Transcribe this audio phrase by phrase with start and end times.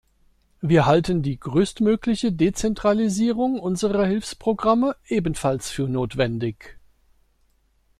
[0.61, 6.79] Wir halten die größtmögliche Dezentralisierung unserer Hilfsprogramme ebenfalls für notwendig.